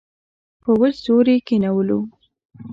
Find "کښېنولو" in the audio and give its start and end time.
1.47-1.99